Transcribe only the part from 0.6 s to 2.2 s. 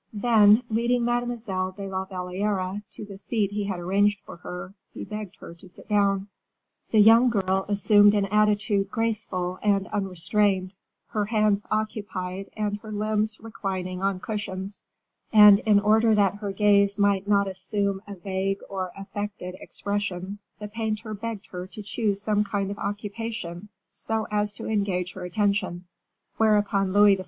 leading Mademoiselle de la